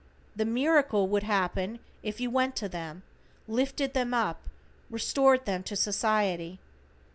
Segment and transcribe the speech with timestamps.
[0.35, 3.03] The miracle would happen if you went to them,
[3.47, 4.41] lifted them up,
[4.89, 6.57] restored them to society.